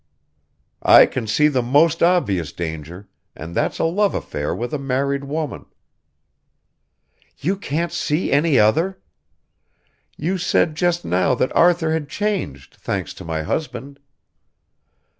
[0.81, 5.25] "I can see the most obvious danger, and that's a love affair with a married
[5.25, 5.67] woman."
[7.37, 8.99] "You can't see any other?
[10.17, 13.99] You said just now that Arthur had changed thanks to my husband.